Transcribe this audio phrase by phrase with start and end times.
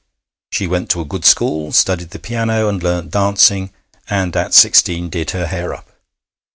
[0.49, 3.69] She went to a good school, studied the piano, and learnt dancing,
[4.09, 5.91] and at sixteen did her hair up.